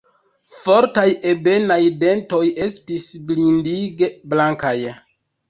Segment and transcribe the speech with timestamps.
[0.51, 4.75] Fortaj, ebenaj dentoj estis blindige blankaj.